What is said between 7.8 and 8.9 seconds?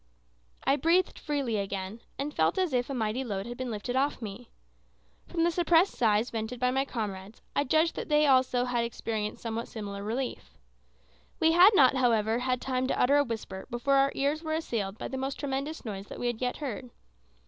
that they also had